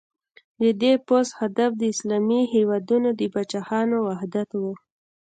د 0.61 0.63
دې 0.81 0.93
پوځ 1.07 1.27
هدف 1.39 1.71
د 1.77 1.81
اسلامي 1.93 2.41
هېوادونو 2.53 3.09
د 3.19 3.21
پاچاهانو 3.33 3.97
وحدت 4.07 4.49
و. 4.61 4.63